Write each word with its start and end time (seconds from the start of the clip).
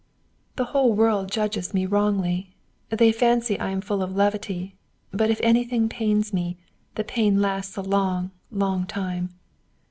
"The 0.55 0.63
whole 0.73 0.93
world 0.93 1.29
judges 1.29 1.75
me 1.75 1.85
wrongly. 1.85 2.55
They 2.89 3.11
fancy 3.11 3.59
I 3.59 3.69
am 3.69 3.81
full 3.81 4.01
of 4.01 4.15
levity. 4.15 4.73
But 5.11 5.29
if 5.29 5.39
anything 5.43 5.89
pains 5.89 6.33
me, 6.33 6.57
the 6.95 7.03
pain 7.03 7.39
lasts 7.39 7.77
a 7.77 7.83
long, 7.83 8.31
long 8.49 8.87
time. 8.87 9.29